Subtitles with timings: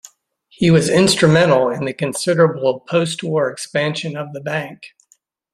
[0.49, 4.95] He was instrumental in the considerable post-war expansion of the bank.